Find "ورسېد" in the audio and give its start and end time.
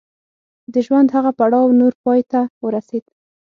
2.63-3.05